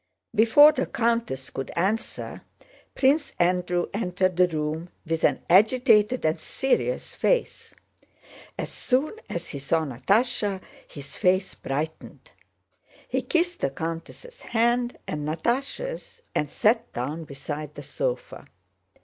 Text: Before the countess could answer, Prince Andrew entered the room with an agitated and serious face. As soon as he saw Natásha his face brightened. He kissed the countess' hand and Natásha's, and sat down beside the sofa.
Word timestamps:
Before 0.33 0.71
the 0.71 0.87
countess 0.87 1.51
could 1.51 1.69
answer, 1.75 2.41
Prince 2.95 3.33
Andrew 3.37 3.85
entered 3.93 4.35
the 4.35 4.47
room 4.47 4.89
with 5.05 5.23
an 5.23 5.43
agitated 5.47 6.25
and 6.25 6.39
serious 6.39 7.13
face. 7.13 7.75
As 8.57 8.71
soon 8.71 9.11
as 9.29 9.49
he 9.49 9.59
saw 9.59 9.85
Natásha 9.85 10.59
his 10.87 11.15
face 11.17 11.53
brightened. 11.53 12.31
He 13.07 13.21
kissed 13.21 13.59
the 13.59 13.69
countess' 13.69 14.41
hand 14.41 14.97
and 15.07 15.27
Natásha's, 15.27 16.23
and 16.33 16.49
sat 16.49 16.91
down 16.93 17.25
beside 17.25 17.75
the 17.75 17.83
sofa. 17.83 18.47